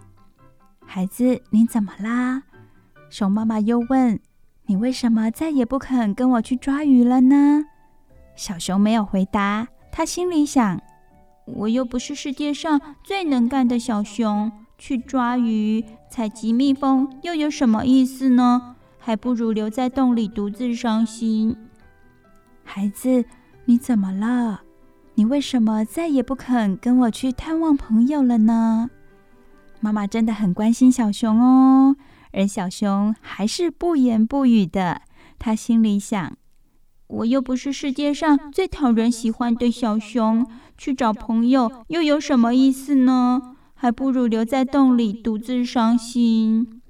[0.86, 2.44] 孩子，你怎么啦？
[3.10, 4.18] 熊妈妈又问：
[4.68, 7.66] 你为什么再也不肯跟我去抓鱼了呢？
[8.38, 10.82] 小熊没有回答，他心里想。
[11.48, 18.76] 我又不是世界上最能干的小熊，去抓鱼、采集蜜蜂又有什么意思呢？
[19.00, 21.56] 还不如留在洞里独自伤心。
[22.64, 23.24] 孩子，
[23.66, 24.62] 你怎么了？
[25.16, 28.90] 你为什么再也不肯跟我去探望朋友了呢？
[29.80, 31.96] 妈妈真的很关心小熊哦，
[32.34, 35.02] 而小熊还是不言不语的。
[35.40, 36.36] 他心里想。
[37.08, 40.46] 我又不是世界上最讨人喜欢的小熊，
[40.78, 43.56] 去找朋友又有什么意思呢？
[43.74, 46.82] 还不如留在洞里独自伤心。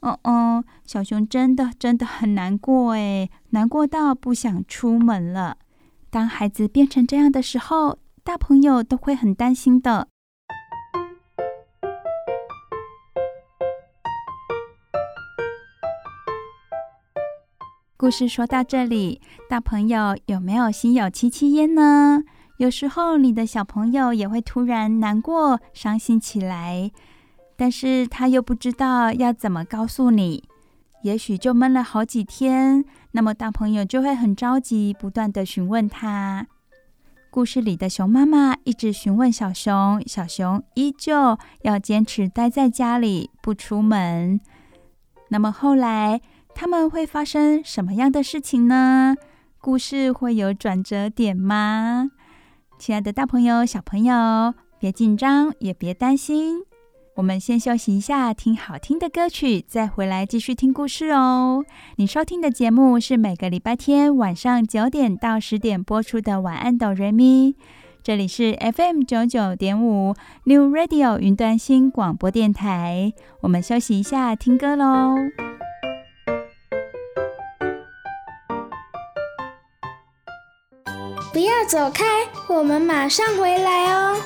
[0.00, 5.58] 哦哦，小熊真的真的很难过诶，难过到不想出门了。
[6.08, 10.08] 当孩子变成这样的时候，大朋友都会很担心的。
[17.98, 22.22] 故事说到这里，大朋友有没有心有戚戚焉呢？
[22.60, 26.90] 有时候你的小朋友也会突然难过、伤心起来，
[27.56, 30.44] 但是他又不知道要怎么告诉你，
[31.02, 36.48] 也许就闷了好几天，那么大朋友就会很着急，不断地询问他。
[37.30, 44.38] 故事里的熊妈妈一直询问小熊，小熊依旧要坚持待在家里不出门。
[45.28, 46.20] 那么后来
[46.54, 49.16] 他们会发生什么样的事情呢？
[49.58, 52.10] 故事会有转折点吗？
[52.80, 56.62] 亲爱的大朋友、小朋友，别紧张，也别担心。
[57.16, 61.62] 我们先休息一下，听好听的歌曲，再回来继续听故事哦。
[61.96, 67.52] 你收听的节目是每个礼拜天晚上九点到十点播出的《晚安，哆瑞咪》。
[68.02, 70.14] 这里是 FM 九九点五
[70.44, 73.12] New Radio 云端新广播电台。
[73.42, 75.16] 我们休息一下，听歌喽。
[81.32, 82.04] 不要走开，
[82.48, 84.16] 我们马上回来哦。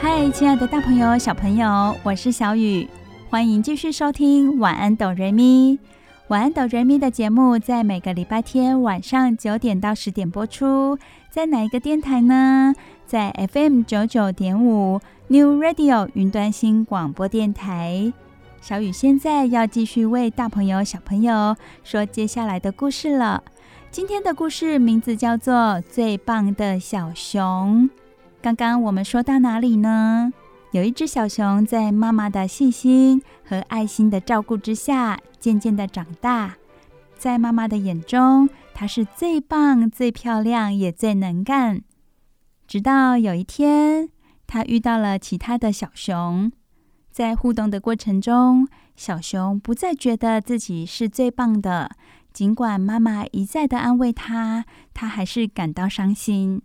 [0.00, 2.88] 嗨，亲爱的大朋友、小朋友，我是小雨，
[3.28, 5.72] 欢迎继续收听《晚安，哆瑞咪》。
[6.28, 10.96] 《晚安，哆瑞咪》的节目在每个礼拜天晚上九点到十点播出，
[11.28, 12.72] 在哪一个电台呢？
[13.10, 18.12] 在 FM 九九点五 New Radio 云端新广播电台。
[18.60, 23.42] 小雨现在要继续为大朋友、小朋友说接下来的故事了。
[23.90, 25.52] 今天的故事名字叫做
[25.82, 27.90] 《最棒的小熊》。
[28.40, 30.32] 刚刚我们说到哪里呢？
[30.70, 36.54] 有一只小熊在妈妈的细心和爱心的照顾之下，渐渐的长大。
[37.18, 41.82] 在妈妈的眼中，它是最棒、最漂亮，也最能干。
[42.70, 44.10] 直到有一天，
[44.46, 46.52] 他遇到了其他的小熊，
[47.10, 51.90] 在互动的过程中，小熊不再觉得自己是最棒的。
[52.32, 54.64] 尽管妈妈一再的安慰他，
[54.94, 56.62] 他还是感到伤心。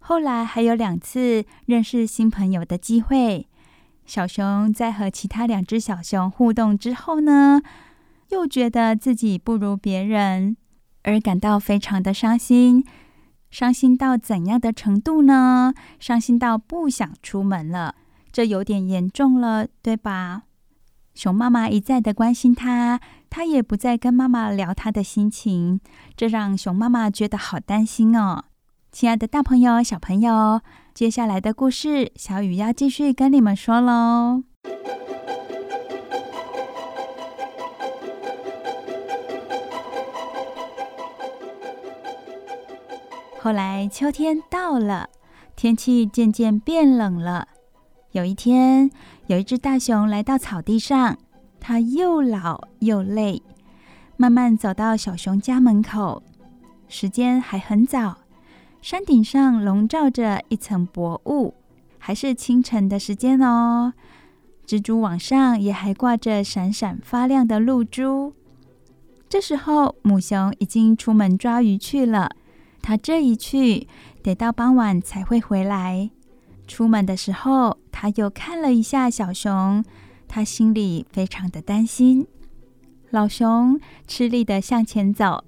[0.00, 3.48] 后来还有两次认识新朋友的机会，
[4.04, 7.62] 小熊在和其他两只小熊互动之后呢，
[8.28, 10.58] 又觉得自己不如别人，
[11.04, 12.84] 而感到非常的伤心。
[13.50, 15.72] 伤心到怎样的程度呢？
[15.98, 17.94] 伤心到不想出门了，
[18.30, 20.42] 这有点严重了，对吧？
[21.14, 25.80] 熊妈妈一再的关心他，他也不再跟妈妈聊他的心情，
[26.16, 28.44] 这让熊妈妈觉得好担心哦。
[28.92, 30.60] 亲爱的大朋友、小朋友，
[30.94, 34.44] 接下来的故事，小雨要继续跟你们说喽。
[43.48, 45.08] 后来秋天到了，
[45.56, 47.48] 天气渐渐变冷了。
[48.12, 48.90] 有一天，
[49.26, 51.16] 有一只大熊来到草地上，
[51.58, 53.42] 它又老又累，
[54.18, 56.22] 慢慢走到小熊家门口。
[56.88, 58.18] 时间还很早。
[58.82, 61.54] 山顶上笼罩着一层薄雾，
[61.96, 63.94] 还是清晨的时间哦。
[64.66, 68.34] 蜘蛛网上也还挂着闪闪发亮的露珠。
[69.26, 72.32] 这时候，母熊已经出门抓鱼去了。
[72.88, 73.86] 他这一去，
[74.22, 76.08] 得到傍晚才会回来。
[76.66, 79.84] 出门的时候，他又看了一下小熊，
[80.26, 82.26] 他心里非常的担心。
[83.10, 85.44] 老熊吃力地向前走，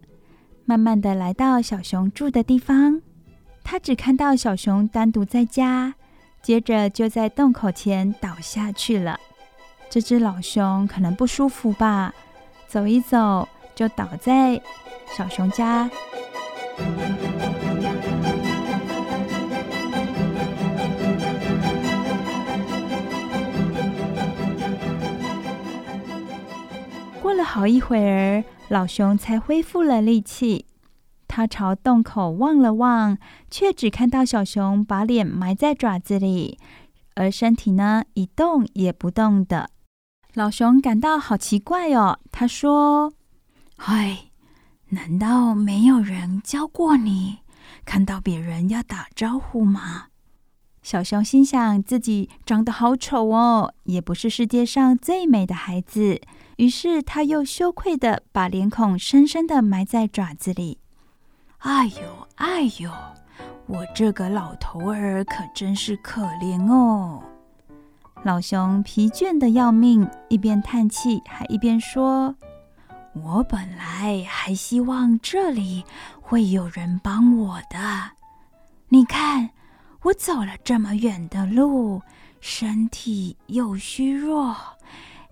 [0.66, 3.00] 慢慢地来到小熊住的地方。
[3.64, 5.94] 他只看到小熊单独在家，
[6.42, 9.18] 接着就在洞口前倒下去了。
[9.88, 12.12] 这只老熊可能不舒服吧，
[12.68, 14.60] 走一走就倒在
[15.16, 15.88] 小熊家。
[27.52, 30.66] 好一会儿，老熊才恢复了力气。
[31.26, 33.18] 他朝洞口望了望，
[33.50, 36.60] 却只看到小熊把脸埋在爪子里，
[37.16, 39.70] 而身体呢，一动也不动的。
[40.34, 43.12] 老熊感到好奇怪哦，他说
[43.76, 44.26] ：“嗨，
[44.90, 47.38] 难道没有人教过你，
[47.84, 50.04] 看到别人要打招呼吗？”
[50.82, 56.20] 小熊心想自己长得好丑哦，也不是世界上最美的孩子，
[56.60, 60.78] 于是他又羞愧地把脸孔深深地埋在爪子里。
[61.60, 62.92] 哎呦，哎呦，
[63.66, 67.22] 我这个老头儿可真是可怜哦！
[68.24, 72.34] 老熊疲倦得要命，一边叹气，还一边说
[73.16, 75.82] ：“我本来还希望这里
[76.20, 78.10] 会有人帮我的。
[78.90, 79.48] 你看，
[80.02, 82.02] 我走了这么远的路，
[82.38, 84.54] 身体又虚弱，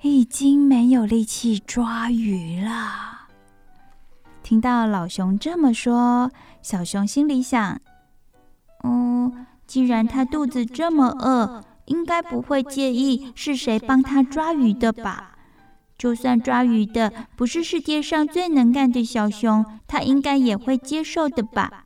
[0.03, 3.29] 已经没有力气抓鱼了。”
[4.43, 6.31] 听到老熊这么说，
[6.63, 7.81] 小熊心里想：“、
[8.85, 15.37] 嗯，既然他肚子这么饿，应该不会介意是谁帮他抓鱼的吧？
[15.99, 21.85] 就算抓鱼的不是世界上最能干的小熊，他应该也会接受的吧？”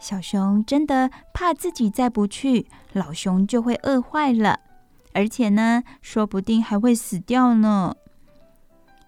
[0.00, 4.58] 小熊真的怕自己再不去，老熊就会饿坏了，
[5.12, 7.94] 而且呢，说不定还会死掉呢。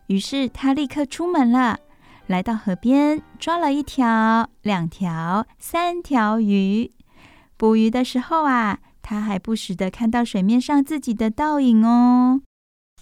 [0.08, 1.78] 于是他立刻出门了。
[2.26, 6.90] 来到河边，抓了一条、两条、三条鱼。
[7.58, 12.40] 捕鱼的时候啊，他还不时地看到水面上自己的倒影哦。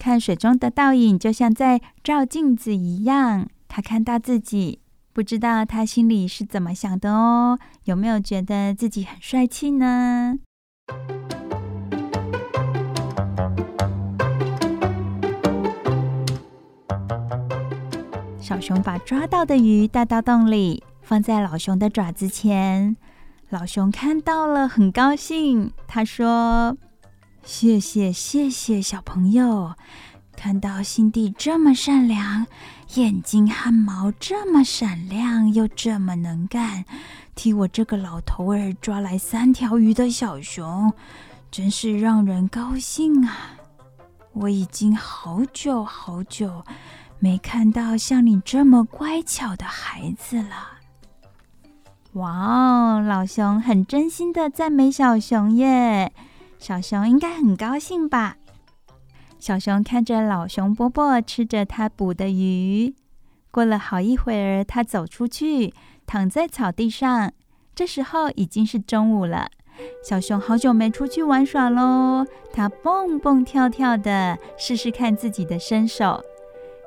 [0.00, 3.48] 看水中的倒影，就像在照镜子一样。
[3.68, 4.80] 他看到自己，
[5.12, 7.58] 不知道他心里是怎么想的哦？
[7.84, 10.38] 有没有觉得自己很帅气呢？
[18.52, 22.98] 小熊把抓到的鱼带到洞里，放在老熊的爪子前。
[23.48, 25.72] 老熊看到了，很高兴。
[25.88, 26.76] 他说
[27.42, 29.72] ：“谢谢，谢谢小朋友，
[30.36, 32.46] 看到心地这么善良，
[32.96, 36.84] 眼睛和毛这么闪亮，又这么能干，
[37.34, 40.92] 替我这个老头儿抓来三条鱼的小熊，
[41.50, 43.52] 真是让人高兴啊！
[44.34, 46.62] 我已经好久好久。”
[47.22, 50.80] 没看到像你这么乖巧的孩子了。
[52.14, 56.12] 哇哦，老熊很真心的赞美小熊耶，
[56.58, 58.38] 小熊应该很高兴吧？
[59.38, 62.92] 小熊看着老熊伯伯吃着他捕的鱼，
[63.52, 65.72] 过了好一会儿，他走出去，
[66.04, 67.30] 躺在草地上。
[67.72, 69.48] 这时候已经是中午了。
[70.04, 76.20] 小熊好久没出去玩耍喽，它蹦蹦跳跳的，试试看自己的身手。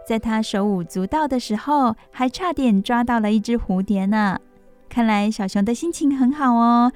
[0.08, 4.40] 在他手舞足蹈的时候，还差点抓到了一只蝴蝶呢。
[4.88, 6.92] 看来小熊的心情很好哦，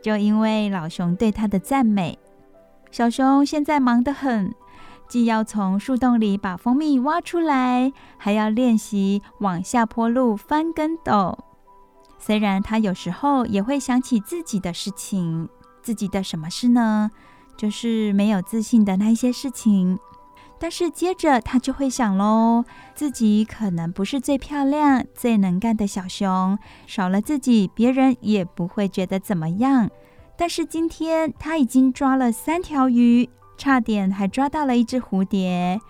[0.00, 2.18] 就因为老熊对他的赞美。
[2.90, 4.54] 小熊现在忙得很，
[5.08, 11.38] 既要从树洞里把蜂蜜挖出来，还要练习往下坡路翻跟斗。
[12.18, 15.48] 虽然他有时候也会想起自己的事情，
[15.82, 17.10] 自己的什么事呢？
[17.56, 19.98] 就是没有自信的那些事情。
[20.62, 26.56] 但是接着他就会想喽，自己可能不是最漂亮、最能干的小熊，
[26.86, 29.90] 少了自己，别人也不会觉得怎么样。
[30.36, 35.80] 但是今天他已经抓了三条鱼，差点还抓到了一只蝴蝶，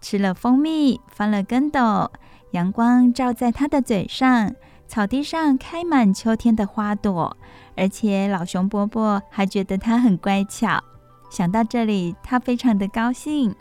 [0.00, 2.10] 吃了蜂蜜，翻了跟斗，
[2.52, 4.50] 阳光照在他的嘴上，
[4.88, 7.36] 草地上开满秋天的花朵，
[7.76, 10.82] 而且老熊伯伯还觉得他很乖巧。
[11.30, 13.54] 想到这里，他非常的高兴。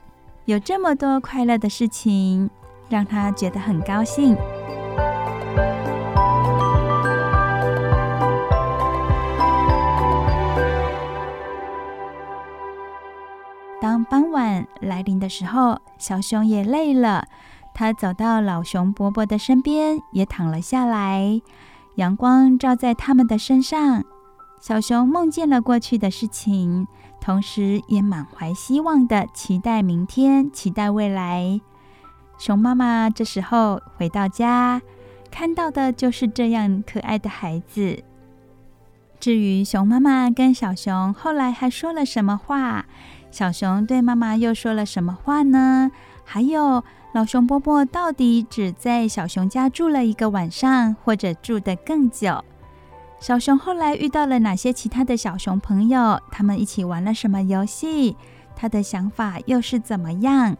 [0.45, 2.49] 有这么多快乐的事情，
[2.89, 4.35] 让他觉得很高兴。
[13.79, 17.27] 当傍晚来临的时候，小熊也累了，
[17.73, 21.41] 他走到老熊伯伯的身边，也躺了下来。
[21.95, 24.03] 阳光照在他们的身上，
[24.59, 26.87] 小熊梦见了过去的事情。
[27.21, 31.61] 同时，也满怀希望的期待明天，期待未来。
[32.39, 34.81] 熊妈妈这时候回到家，
[35.29, 38.03] 看到的就是这样可爱的孩子。
[39.19, 42.87] 至于熊妈妈跟小熊后来还说了什么话，
[43.29, 45.91] 小熊对妈妈又说了什么话呢？
[46.25, 52.43] 还有，老熊伯伯到底只在小熊家住了一个晚上，或者住得更久？
[53.21, 56.19] 小熊后来遇到了哪些其他的小熊朋友？
[56.31, 58.17] 他们一起玩了什么游戏？
[58.55, 60.57] 他的想法又是怎么样？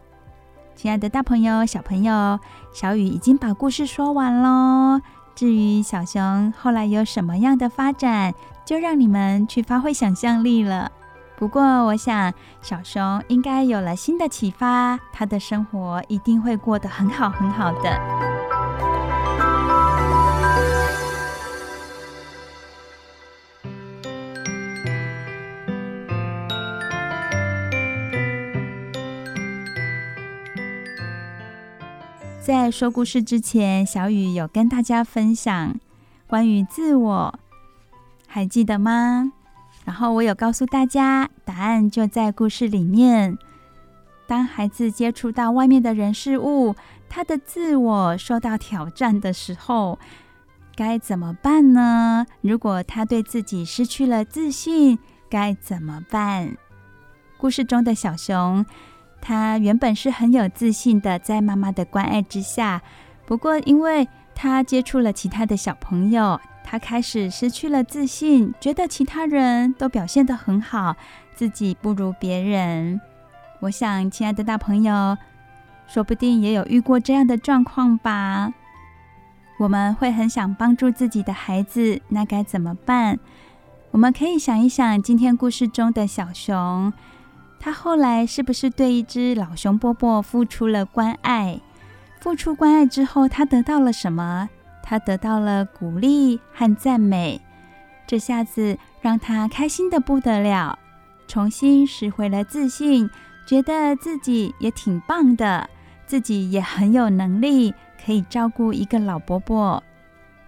[0.76, 2.38] 亲爱的大朋友、小朋友，
[2.72, 5.00] 小雨已经把故事说完喽。
[5.34, 8.32] 至于小熊后来有什么样的发展，
[8.64, 10.92] 就让你们去发挥想象力了。
[11.36, 18.31] 不过，我想小熊应该有了新的启发，他的生活一定会过得很好很好的。
[32.44, 35.78] 在说故事之前，小雨有跟大家分享
[36.26, 37.38] 关于自我，
[38.26, 39.30] 还记得吗？
[39.84, 43.38] 然后我有告诉大家，答案就在故事里面。
[44.26, 46.74] 当孩子接触到外面的人事物，
[47.08, 50.00] 他的自我受到挑战的时候，
[50.74, 52.26] 该怎么办呢？
[52.40, 54.98] 如果他对自己失去了自信，
[55.30, 56.56] 该怎么办？
[57.38, 58.66] 故事中的小熊。
[59.22, 62.82] 他原本是很有自信的，在妈妈的关爱之下，
[63.24, 70.96] 不过因为他接触了其他的小朋友，他开始失去了自信，觉得其他人都表现得很好，
[71.36, 73.00] 自己不如别人。
[73.60, 75.16] 我想，亲爱的大朋友，
[75.86, 78.52] 说不定也有遇过这样的状况吧？
[79.58, 83.20] 我们会很想帮助自己的孩子，那该怎么办？
[83.92, 86.92] 我们可以想一想，今天故事中的小熊，
[87.64, 91.60] 他后来是不是对一只老熊伯伯付出了关爱？
[92.18, 94.48] 付出关爱之后，他得到了什么？
[94.82, 97.40] 他得到了鼓励和赞美，
[98.04, 100.76] 这下子让他开心得不得了，
[101.28, 103.08] 重新拾回了自信，
[103.46, 105.70] 觉得自己也挺棒的，
[106.04, 107.72] 自己也很有能力。
[108.04, 109.80] 可以照顾一个老伯伯，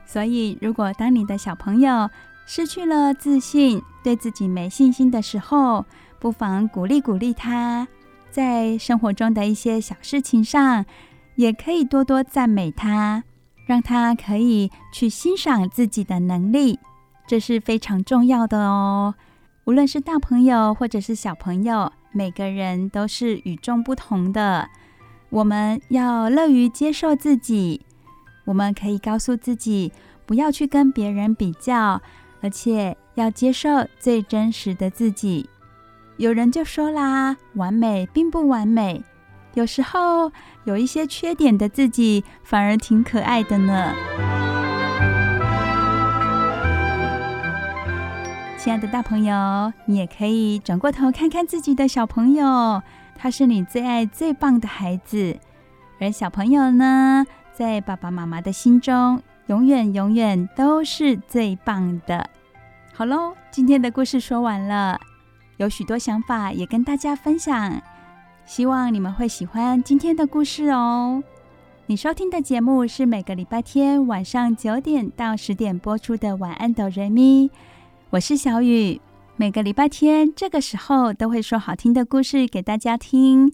[0.04, 2.10] 所以如果当你的小朋友
[2.46, 5.86] 失去了自信，对自己没信心的时候，
[6.24, 7.86] 不妨鼓励鼓励他，
[8.30, 10.86] 在生活中的一些小事情上，
[11.34, 13.22] 也可以多多赞美他，
[13.66, 16.78] 让他可以去欣赏自己的能力，
[17.26, 19.14] 这是非常重要的哦。
[19.66, 24.66] 无论是大朋友或者是小朋友，每个人都是与众不同的。
[25.28, 27.82] 我们要乐于接受自己，
[28.46, 29.92] 我们可以告诉自己
[30.24, 32.00] 不要去跟别人比较，
[32.40, 33.68] 而且要接受
[33.98, 35.50] 最真实的自己。
[36.16, 39.02] 有人就说啦，完美并不完美，
[39.54, 40.30] 有时候
[40.62, 43.92] 有一些缺点的自己反而挺可爱的呢。
[48.56, 52.80] 亲爱的大朋友，你也可以转过头看看自己的小朋友。
[53.16, 55.36] 他是你最爱最棒的孩子，
[56.00, 62.30] 而小朋友呢，在爸爸妈妈的心中，永远永远都是最棒的。
[62.92, 65.00] 好喽，今天的故事说完了，
[65.56, 67.80] 有许多想法也跟大家分享，
[68.44, 71.22] 希望你们会喜欢今天的故事哦。
[71.86, 77.48] 你收听的节目是每个礼拜天晚上九点到十点播出的《晚安，哆瑞咪》，
[78.10, 79.00] 我是小雨。
[79.36, 83.52] 每个礼拜天这个时候都会说好听的故事给大家听。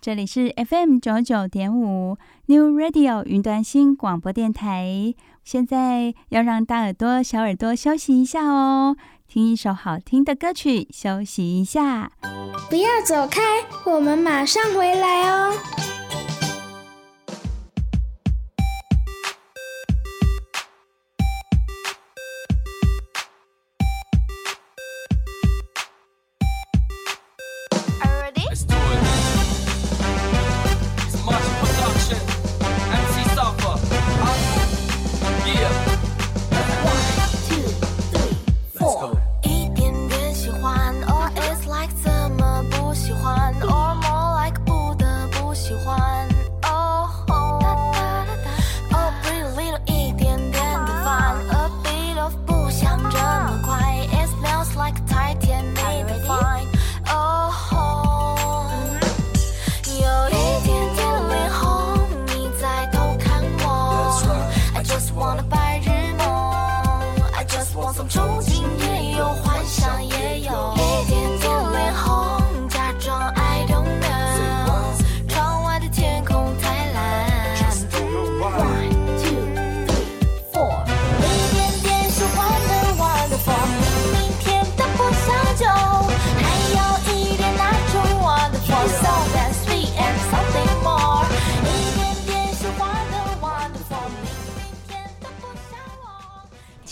[0.00, 2.16] 这里是 FM 九九点五
[2.46, 5.14] New Radio 云端新广播电台。
[5.44, 8.96] 现在要让大耳朵、小耳朵休息一下哦，
[9.32, 12.10] 听一首好听的歌曲，休息一下。
[12.68, 13.40] 不要走开，
[13.86, 15.54] 我们马上回来哦。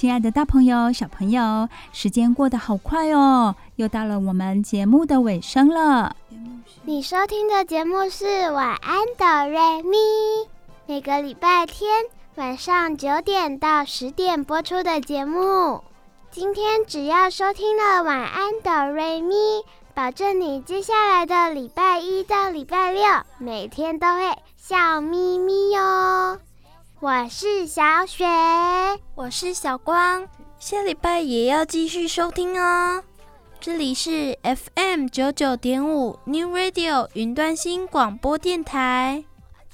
[0.08, 6.16] 亲爱的大朋友、小朋友，时间过得好快哦，又到了我们节目的尾声了。
[6.86, 9.98] 你收听的节目是《晚安，哆瑞咪》，
[10.86, 12.06] 每个礼拜天
[12.36, 15.84] 晚上九点到十点播出的节目。
[16.30, 19.34] 今天只要收听了《晚安，哆瑞咪》，
[19.92, 23.02] 保证你接下来的礼拜一到礼拜六
[23.36, 24.22] 每天都会
[24.56, 26.38] 笑眯眯哟。
[27.00, 28.26] 我是小雪，
[29.14, 30.26] 我是小光，
[30.58, 33.00] 下礼拜也要继续收听哦。
[33.60, 39.22] 这里是 FM 九九点五 New Radio 云端新广播电台。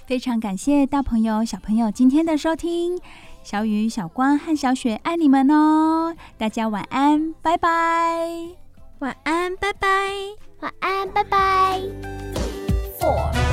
[0.07, 3.01] 非常感谢大朋友、小朋友今天的收听，
[3.43, 6.15] 小雨、小光和小雪爱你们哦。
[6.37, 8.29] 大家晚安，拜拜。
[8.99, 9.89] 晚安，拜拜。
[10.61, 11.81] 晚安，拜拜。
[13.01, 13.44] Four.